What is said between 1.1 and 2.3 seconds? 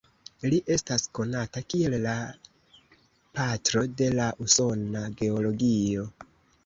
konata kiel la